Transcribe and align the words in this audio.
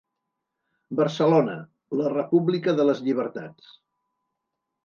Barcelona: 0.99 1.59
La 2.01 2.09
república 2.15 2.75
de 2.81 2.89
les 2.91 3.05
llibertats. 3.09 3.73